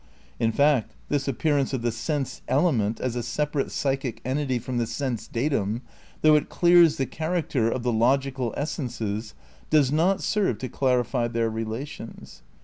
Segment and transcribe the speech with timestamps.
[0.39, 4.87] In fact this appearance of the sense element as a separate psychic entity from the
[4.87, 5.83] sense datum,
[6.23, 9.35] though it clears the character of the logical essences,
[9.69, 12.41] does not serve to clarify their relations.